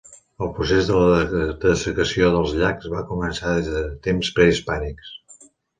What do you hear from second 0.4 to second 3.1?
El procés de dessecació dels llacs va